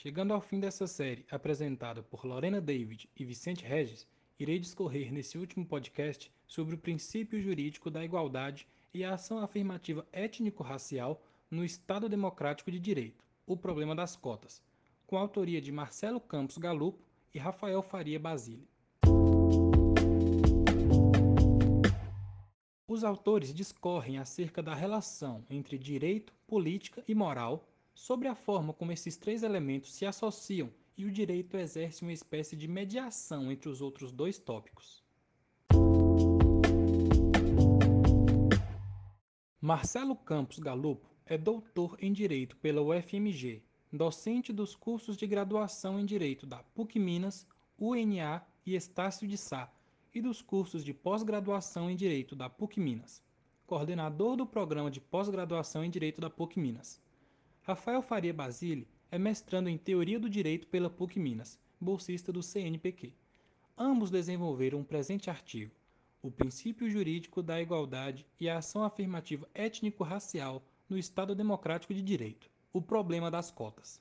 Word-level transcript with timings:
Chegando 0.00 0.32
ao 0.32 0.40
fim 0.40 0.60
dessa 0.60 0.86
série, 0.86 1.26
apresentada 1.28 2.04
por 2.04 2.24
Lorena 2.24 2.60
David 2.60 3.10
e 3.16 3.24
Vicente 3.24 3.64
Regis, 3.64 4.06
irei 4.38 4.56
discorrer 4.56 5.12
nesse 5.12 5.36
último 5.36 5.66
podcast 5.66 6.30
sobre 6.46 6.76
o 6.76 6.78
princípio 6.78 7.42
jurídico 7.42 7.90
da 7.90 8.04
igualdade 8.04 8.68
e 8.94 9.02
a 9.02 9.14
ação 9.14 9.40
afirmativa 9.40 10.06
étnico-racial 10.12 11.20
no 11.50 11.64
Estado 11.64 12.08
Democrático 12.08 12.70
de 12.70 12.78
Direito, 12.78 13.24
o 13.44 13.56
problema 13.56 13.92
das 13.92 14.14
cotas, 14.14 14.62
com 15.04 15.16
a 15.16 15.20
autoria 15.20 15.60
de 15.60 15.72
Marcelo 15.72 16.20
Campos 16.20 16.58
Galupo 16.58 17.02
e 17.34 17.38
Rafael 17.40 17.82
Faria 17.82 18.20
Basile. 18.20 18.68
Os 22.86 23.02
autores 23.02 23.52
discorrem 23.52 24.18
acerca 24.18 24.62
da 24.62 24.76
relação 24.76 25.44
entre 25.50 25.76
direito, 25.76 26.32
política 26.46 27.02
e 27.08 27.16
moral, 27.16 27.68
sobre 27.98 28.28
a 28.28 28.34
forma 28.36 28.72
como 28.72 28.92
esses 28.92 29.16
três 29.16 29.42
elementos 29.42 29.92
se 29.92 30.06
associam 30.06 30.70
e 30.96 31.04
o 31.04 31.10
direito 31.10 31.56
exerce 31.56 32.02
uma 32.02 32.12
espécie 32.12 32.54
de 32.54 32.68
mediação 32.68 33.50
entre 33.50 33.68
os 33.68 33.82
outros 33.82 34.12
dois 34.12 34.38
tópicos. 34.38 35.02
Marcelo 39.60 40.14
Campos 40.14 40.60
Galupo 40.60 41.10
é 41.26 41.36
doutor 41.36 41.98
em 42.00 42.12
Direito 42.12 42.56
pela 42.58 42.80
UFMG, 42.80 43.64
docente 43.92 44.52
dos 44.52 44.76
cursos 44.76 45.16
de 45.16 45.26
graduação 45.26 45.98
em 45.98 46.06
Direito 46.06 46.46
da 46.46 46.62
PUC 46.62 47.00
Minas, 47.00 47.48
UNA 47.76 48.46
e 48.64 48.76
Estácio 48.76 49.26
de 49.26 49.36
Sá, 49.36 49.72
e 50.14 50.22
dos 50.22 50.40
cursos 50.40 50.84
de 50.84 50.94
pós-graduação 50.94 51.90
em 51.90 51.96
Direito 51.96 52.36
da 52.36 52.48
PUC 52.48 52.78
Minas, 52.78 53.20
coordenador 53.66 54.36
do 54.36 54.46
programa 54.46 54.88
de 54.88 55.00
pós-graduação 55.00 55.84
em 55.84 55.90
Direito 55.90 56.20
da 56.20 56.30
PUC 56.30 56.60
Minas. 56.60 57.02
Rafael 57.68 58.00
Faria 58.00 58.32
Basile 58.32 58.88
é 59.10 59.18
mestrando 59.18 59.68
em 59.68 59.76
Teoria 59.76 60.18
do 60.18 60.30
Direito 60.30 60.66
pela 60.68 60.88
PUC 60.88 61.20
Minas, 61.20 61.58
bolsista 61.78 62.32
do 62.32 62.42
CNPq. 62.42 63.12
Ambos 63.76 64.10
desenvolveram 64.10 64.78
um 64.78 64.82
presente 64.82 65.28
artigo, 65.28 65.70
O 66.22 66.30
Princípio 66.30 66.88
Jurídico 66.88 67.42
da 67.42 67.60
Igualdade 67.60 68.24
e 68.40 68.48
a 68.48 68.56
Ação 68.56 68.84
Afirmativa 68.84 69.46
Étnico-Racial 69.52 70.62
no 70.88 70.96
Estado 70.96 71.34
Democrático 71.34 71.92
de 71.92 72.00
Direito, 72.00 72.48
o 72.72 72.80
problema 72.80 73.30
das 73.30 73.50
cotas. 73.50 74.00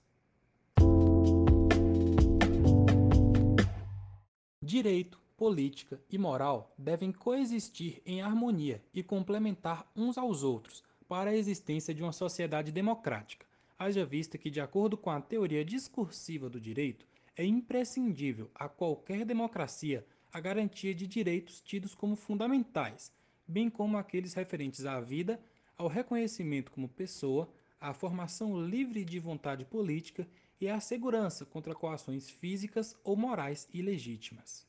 Direito, 4.63 5.19
política 5.35 6.01
e 6.09 6.17
moral 6.17 6.73
devem 6.77 7.11
coexistir 7.11 8.01
em 8.05 8.21
harmonia 8.21 8.81
e 8.93 9.03
complementar 9.03 9.85
uns 9.93 10.17
aos 10.17 10.41
outros 10.41 10.85
para 11.05 11.31
a 11.31 11.35
existência 11.35 11.93
de 11.93 12.01
uma 12.01 12.13
sociedade 12.13 12.71
democrática, 12.71 13.46
haja 13.77 14.05
vista 14.05 14.37
que, 14.37 14.49
de 14.49 14.59
acordo 14.59 14.97
com 14.97 15.09
a 15.09 15.21
teoria 15.21 15.63
discursiva 15.63 16.49
do 16.49 16.59
direito, 16.59 17.05
é 17.35 17.45
imprescindível 17.45 18.49
a 18.55 18.67
qualquer 18.67 19.23
democracia 19.25 20.05
a 20.31 20.39
garantia 20.39 20.93
de 20.93 21.07
direitos 21.07 21.61
tidos 21.61 21.95
como 21.95 22.15
fundamentais, 22.15 23.11
bem 23.47 23.69
como 23.69 23.97
aqueles 23.97 24.33
referentes 24.33 24.85
à 24.85 24.99
vida, 24.99 25.39
ao 25.77 25.87
reconhecimento 25.87 26.71
como 26.71 26.89
pessoa, 26.89 27.51
à 27.79 27.93
formação 27.93 28.59
livre 28.67 29.05
de 29.05 29.19
vontade 29.19 29.63
política 29.63 30.27
e 30.59 30.67
à 30.67 30.79
segurança 30.79 31.45
contra 31.45 31.75
coações 31.75 32.29
físicas 32.29 32.95
ou 33.03 33.15
morais 33.15 33.67
ilegítimas. 33.73 34.67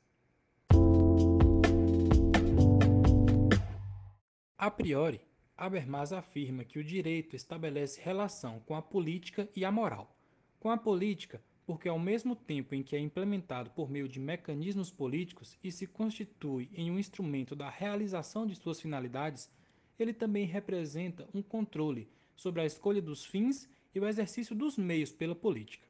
A 4.56 4.70
priori, 4.70 5.20
Habermas 5.60 6.12
afirma 6.12 6.62
que 6.62 6.78
o 6.78 6.84
direito 6.84 7.34
estabelece 7.34 8.00
relação 8.00 8.60
com 8.60 8.76
a 8.76 8.80
política 8.80 9.48
e 9.56 9.64
a 9.64 9.72
moral. 9.72 10.16
Com 10.60 10.70
a 10.70 10.76
política, 10.76 11.42
porque 11.66 11.88
ao 11.88 11.98
mesmo 11.98 12.36
tempo 12.36 12.76
em 12.76 12.82
que 12.84 12.94
é 12.94 13.00
implementado 13.00 13.68
por 13.70 13.90
meio 13.90 14.08
de 14.08 14.20
mecanismos 14.20 14.92
políticos 14.92 15.58
e 15.60 15.72
se 15.72 15.84
constitui 15.84 16.70
em 16.72 16.92
um 16.92 16.98
instrumento 16.98 17.56
da 17.56 17.68
realização 17.68 18.46
de 18.46 18.54
suas 18.54 18.80
finalidades, 18.80 19.50
ele 19.98 20.12
também 20.12 20.46
representa 20.46 21.28
um 21.34 21.42
controle 21.42 22.08
sobre 22.36 22.62
a 22.62 22.64
escolha 22.64 23.02
dos 23.02 23.24
fins 23.24 23.68
e 23.92 23.98
o 23.98 24.06
exercício 24.06 24.54
dos 24.54 24.78
meios 24.78 25.10
pela 25.10 25.34
política. 25.34 25.88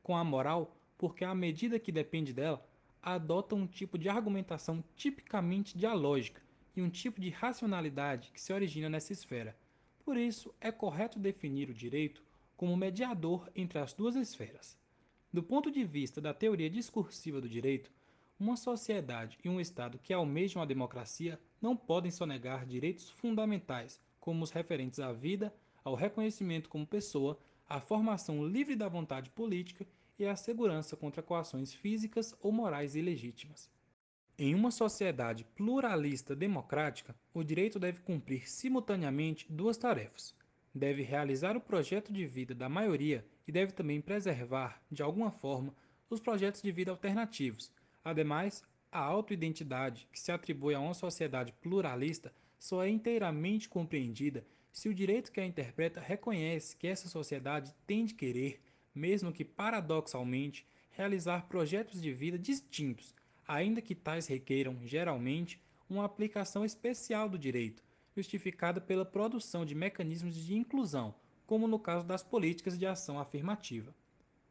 Com 0.00 0.16
a 0.16 0.22
moral, 0.22 0.76
porque 0.96 1.24
à 1.24 1.34
medida 1.34 1.80
que 1.80 1.90
depende 1.90 2.32
dela, 2.32 2.64
adota 3.02 3.56
um 3.56 3.66
tipo 3.66 3.98
de 3.98 4.08
argumentação 4.08 4.84
tipicamente 4.94 5.76
dialógica 5.76 6.40
e 6.78 6.82
um 6.82 6.88
tipo 6.88 7.20
de 7.20 7.28
racionalidade 7.28 8.30
que 8.32 8.40
se 8.40 8.52
origina 8.52 8.88
nessa 8.88 9.12
esfera. 9.12 9.58
Por 10.04 10.16
isso, 10.16 10.54
é 10.60 10.70
correto 10.70 11.18
definir 11.18 11.68
o 11.68 11.74
direito 11.74 12.22
como 12.56 12.76
mediador 12.76 13.50
entre 13.54 13.80
as 13.80 13.92
duas 13.92 14.14
esferas. 14.14 14.78
Do 15.32 15.42
ponto 15.42 15.72
de 15.72 15.84
vista 15.84 16.20
da 16.20 16.32
teoria 16.32 16.70
discursiva 16.70 17.40
do 17.40 17.48
direito, 17.48 17.90
uma 18.38 18.56
sociedade 18.56 19.36
e 19.44 19.48
um 19.48 19.60
Estado 19.60 19.98
que 19.98 20.12
almejam 20.12 20.62
a 20.62 20.66
democracia 20.66 21.38
não 21.60 21.76
podem 21.76 22.12
sonegar 22.12 22.64
direitos 22.64 23.10
fundamentais, 23.10 24.00
como 24.20 24.44
os 24.44 24.52
referentes 24.52 25.00
à 25.00 25.12
vida, 25.12 25.52
ao 25.82 25.96
reconhecimento 25.96 26.68
como 26.68 26.86
pessoa, 26.86 27.36
à 27.68 27.80
formação 27.80 28.46
livre 28.46 28.76
da 28.76 28.88
vontade 28.88 29.30
política 29.30 29.84
e 30.16 30.24
à 30.24 30.36
segurança 30.36 30.96
contra 30.96 31.24
coações 31.24 31.74
físicas 31.74 32.36
ou 32.40 32.52
morais 32.52 32.94
ilegítimas. 32.94 33.68
Em 34.38 34.54
uma 34.54 34.70
sociedade 34.70 35.44
pluralista 35.56 36.36
democrática, 36.36 37.14
o 37.34 37.42
direito 37.42 37.78
deve 37.78 38.00
cumprir 38.00 38.48
simultaneamente 38.48 39.46
duas 39.50 39.76
tarefas. 39.76 40.34
Deve 40.72 41.02
realizar 41.02 41.56
o 41.56 41.60
projeto 41.60 42.12
de 42.12 42.24
vida 42.24 42.54
da 42.54 42.68
maioria 42.68 43.26
e 43.46 43.52
deve 43.52 43.72
também 43.72 44.00
preservar, 44.00 44.80
de 44.90 45.02
alguma 45.02 45.32
forma, 45.32 45.74
os 46.08 46.20
projetos 46.20 46.62
de 46.62 46.70
vida 46.70 46.90
alternativos, 46.90 47.72
Ademais, 48.08 48.64
a 48.90 49.00
autoidentidade 49.00 50.08
que 50.10 50.18
se 50.18 50.32
atribui 50.32 50.74
a 50.74 50.80
uma 50.80 50.94
sociedade 50.94 51.52
pluralista 51.60 52.32
só 52.58 52.82
é 52.82 52.88
inteiramente 52.88 53.68
compreendida 53.68 54.46
se 54.72 54.88
o 54.88 54.94
direito 54.94 55.30
que 55.30 55.40
a 55.40 55.46
interpreta 55.46 56.00
reconhece 56.00 56.74
que 56.74 56.86
essa 56.86 57.06
sociedade 57.06 57.74
tem 57.86 58.06
de 58.06 58.14
querer, 58.14 58.62
mesmo 58.94 59.30
que 59.30 59.44
paradoxalmente, 59.44 60.66
realizar 60.90 61.48
projetos 61.48 62.00
de 62.00 62.12
vida 62.14 62.38
distintos, 62.38 63.14
ainda 63.48 63.80
que 63.80 63.94
tais 63.94 64.26
requeiram, 64.26 64.78
geralmente, 64.84 65.58
uma 65.88 66.04
aplicação 66.04 66.64
especial 66.64 67.28
do 67.30 67.38
direito, 67.38 67.82
justificada 68.14 68.78
pela 68.78 69.06
produção 69.06 69.64
de 69.64 69.74
mecanismos 69.74 70.36
de 70.36 70.54
inclusão, 70.54 71.14
como 71.46 71.66
no 71.66 71.78
caso 71.78 72.06
das 72.06 72.22
políticas 72.22 72.78
de 72.78 72.86
ação 72.86 73.18
afirmativa. 73.18 73.94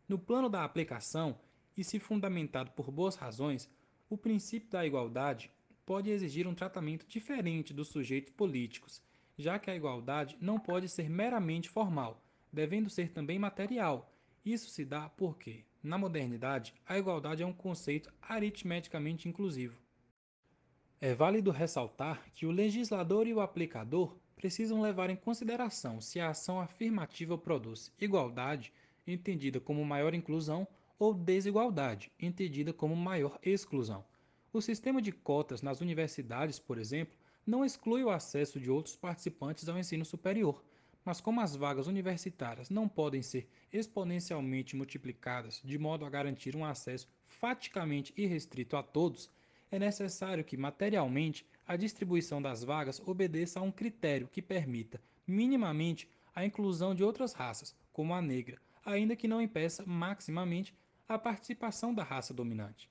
No 0.09 0.17
plano 0.17 0.49
da 0.49 0.63
aplicação, 0.63 1.37
e 1.77 1.83
se 1.83 1.99
fundamentado 1.99 2.71
por 2.71 2.89
boas 2.89 3.15
razões, 3.15 3.69
o 4.09 4.17
princípio 4.17 4.69
da 4.69 4.85
igualdade 4.85 5.51
pode 5.85 6.09
exigir 6.09 6.47
um 6.47 6.55
tratamento 6.55 7.05
diferente 7.07 7.73
dos 7.73 7.89
sujeitos 7.89 8.33
políticos, 8.33 9.01
já 9.37 9.59
que 9.59 9.69
a 9.69 9.75
igualdade 9.75 10.35
não 10.41 10.59
pode 10.59 10.89
ser 10.89 11.07
meramente 11.07 11.69
formal, 11.69 12.23
devendo 12.51 12.89
ser 12.89 13.11
também 13.11 13.37
material. 13.37 14.11
Isso 14.43 14.69
se 14.69 14.83
dá 14.83 15.07
porque, 15.09 15.65
na 15.87 15.97
modernidade, 15.97 16.73
a 16.85 16.97
igualdade 16.97 17.41
é 17.41 17.45
um 17.45 17.53
conceito 17.53 18.11
aritmeticamente 18.21 19.27
inclusivo. 19.27 19.81
É 20.99 21.15
válido 21.15 21.49
ressaltar 21.49 22.23
que 22.33 22.45
o 22.45 22.51
legislador 22.51 23.25
e 23.25 23.33
o 23.33 23.39
aplicador 23.39 24.15
precisam 24.35 24.81
levar 24.81 25.09
em 25.09 25.15
consideração 25.15 26.01
se 26.01 26.19
a 26.19 26.29
ação 26.29 26.59
afirmativa 26.59 27.37
produz 27.37 27.91
igualdade, 27.99 28.73
entendida 29.05 29.59
como 29.59 29.85
maior 29.85 30.13
inclusão, 30.13 30.67
ou 30.99 31.13
desigualdade, 31.13 32.11
entendida 32.19 32.73
como 32.73 32.95
maior 32.95 33.39
exclusão. 33.43 34.03
O 34.51 34.61
sistema 34.61 35.01
de 35.01 35.11
cotas 35.11 35.61
nas 35.61 35.81
universidades, 35.81 36.57
por 36.59 36.77
exemplo, 36.77 37.15
não 37.45 37.63
exclui 37.63 38.03
o 38.03 38.09
acesso 38.09 38.59
de 38.59 38.69
outros 38.69 38.95
participantes 38.95 39.69
ao 39.69 39.77
ensino 39.77 40.03
superior, 40.03 40.63
mas 41.07 41.21
como 41.21 41.39
as 41.39 41.55
vagas 41.55 41.87
universitárias 41.87 42.69
não 42.69 42.85
podem 42.85 43.21
ser 43.21 43.49
exponencialmente 43.71 44.75
multiplicadas 44.75 45.61
de 45.63 45.77
modo 45.77 46.03
a 46.03 46.09
garantir 46.09 46.53
um 46.53 46.65
acesso 46.65 47.07
faticamente 47.25 48.13
irrestrito 48.17 48.75
a 48.75 48.83
todos, 48.83 49.31
é 49.71 49.79
necessário 49.79 50.43
que, 50.43 50.57
materialmente, 50.57 51.47
a 51.65 51.77
distribuição 51.77 52.41
das 52.41 52.61
vagas 52.61 53.01
obedeça 53.05 53.61
a 53.61 53.63
um 53.63 53.71
critério 53.71 54.27
que 54.27 54.41
permita, 54.41 54.99
minimamente, 55.25 56.09
a 56.35 56.43
inclusão 56.43 56.93
de 56.93 57.05
outras 57.05 57.31
raças, 57.31 57.73
como 57.93 58.13
a 58.13 58.21
negra, 58.21 58.59
ainda 58.85 59.15
que 59.15 59.29
não 59.29 59.41
impeça 59.41 59.85
maximamente 59.85 60.75
a 61.07 61.17
participação 61.17 61.93
da 61.93 62.03
raça 62.03 62.33
dominante. 62.33 62.89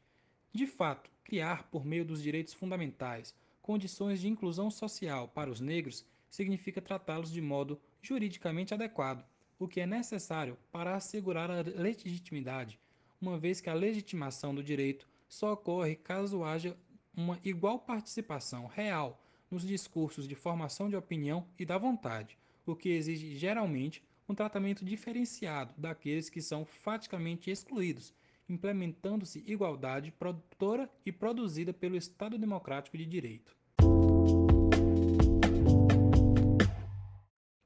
De 0.55 0.67
fato, 0.67 1.11
criar, 1.23 1.65
por 1.65 1.85
meio 1.85 2.03
dos 2.07 2.23
direitos 2.23 2.55
fundamentais, 2.55 3.35
condições 3.61 4.23
de 4.23 4.29
inclusão 4.29 4.71
social 4.71 5.29
para 5.29 5.51
os 5.51 5.61
negros 5.61 6.07
significa 6.29 6.81
tratá-los 6.81 7.33
de 7.33 7.41
modo 7.41 7.81
juridicamente 8.03 8.75
adequado, 8.75 9.25
o 9.59 9.67
que 9.67 9.81
é 9.81 9.87
necessário 9.87 10.59
para 10.71 10.95
assegurar 10.95 11.51
a 11.51 11.63
legitimidade, 11.63 12.79
uma 13.21 13.39
vez 13.39 13.61
que 13.61 13.71
a 13.71 13.75
legitimação 13.75 14.55
do 14.55 14.63
direito 14.63 15.09
só 15.29 15.53
ocorre 15.53 15.97
caso 15.97 16.45
haja 16.45 16.77
uma 17.17 17.39
igual 17.43 17.79
participação 17.79 18.67
real 18.67 19.23
nos 19.51 19.67
discursos 19.67 20.29
de 20.29 20.35
formação 20.35 20.89
de 20.89 20.97
opinião 20.97 21.47
e 21.59 21.65
da 21.65 21.79
vontade, 21.79 22.39
o 22.67 22.77
que 22.77 22.91
exige 22.91 23.37
geralmente 23.37 24.03
um 24.29 24.35
tratamento 24.35 24.85
diferenciado 24.85 25.73
daqueles 25.79 26.29
que 26.29 26.43
são 26.43 26.65
faticamente 26.65 27.51
excluídos, 27.51 28.13
implementando-se 28.49 29.43
igualdade 29.47 30.13
produtora 30.13 30.91
e 31.05 31.13
produzida 31.13 31.73
pelo 31.73 31.97
Estado 31.97 32.37
Democrático 32.37 32.99
de 32.99 33.07
Direito. 33.07 33.57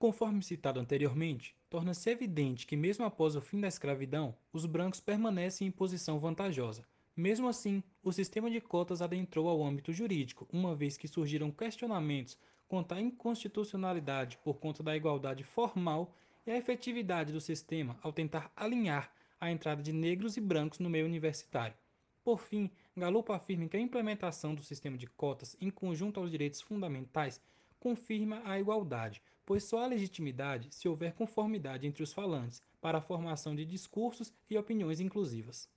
Conforme 0.00 0.42
citado 0.42 0.80
anteriormente, 0.80 1.54
torna-se 1.68 2.08
evidente 2.08 2.66
que, 2.66 2.74
mesmo 2.74 3.04
após 3.04 3.36
o 3.36 3.40
fim 3.42 3.60
da 3.60 3.68
escravidão, 3.68 4.34
os 4.50 4.64
brancos 4.64 4.98
permanecem 4.98 5.68
em 5.68 5.70
posição 5.70 6.18
vantajosa. 6.18 6.86
Mesmo 7.14 7.46
assim, 7.46 7.82
o 8.02 8.10
sistema 8.10 8.50
de 8.50 8.62
cotas 8.62 9.02
adentrou 9.02 9.46
ao 9.46 9.62
âmbito 9.62 9.92
jurídico, 9.92 10.48
uma 10.50 10.74
vez 10.74 10.96
que 10.96 11.06
surgiram 11.06 11.50
questionamentos 11.50 12.38
quanto 12.66 12.94
à 12.94 13.00
inconstitucionalidade 13.00 14.38
por 14.38 14.58
conta 14.58 14.82
da 14.82 14.96
igualdade 14.96 15.44
formal 15.44 16.16
e 16.46 16.50
a 16.50 16.56
efetividade 16.56 17.30
do 17.30 17.40
sistema 17.40 17.98
ao 18.02 18.10
tentar 18.10 18.50
alinhar 18.56 19.12
a 19.38 19.50
entrada 19.50 19.82
de 19.82 19.92
negros 19.92 20.38
e 20.38 20.40
brancos 20.40 20.78
no 20.78 20.88
meio 20.88 21.04
universitário. 21.04 21.76
Por 22.24 22.40
fim, 22.40 22.70
Galupo 22.96 23.34
afirma 23.34 23.68
que 23.68 23.76
a 23.76 23.80
implementação 23.80 24.54
do 24.54 24.62
sistema 24.62 24.96
de 24.96 25.06
cotas 25.06 25.58
em 25.60 25.68
conjunto 25.68 26.18
aos 26.18 26.30
direitos 26.30 26.62
fundamentais 26.62 27.38
confirma 27.78 28.40
a 28.46 28.58
igualdade, 28.58 29.22
pois 29.50 29.64
só 29.64 29.82
há 29.82 29.86
legitimidade 29.88 30.68
se 30.70 30.88
houver 30.88 31.12
conformidade 31.12 31.84
entre 31.84 32.04
os 32.04 32.12
falantes 32.12 32.62
para 32.80 32.98
a 32.98 33.00
formação 33.00 33.52
de 33.52 33.64
discursos 33.64 34.32
e 34.48 34.56
opiniões 34.56 35.00
inclusivas. 35.00 35.68